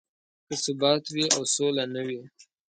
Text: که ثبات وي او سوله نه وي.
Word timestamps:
که 0.47 0.53
ثبات 0.63 1.03
وي 1.15 1.25
او 1.35 1.43
سوله 1.53 1.85
نه 1.93 2.01
وي. 2.07 2.21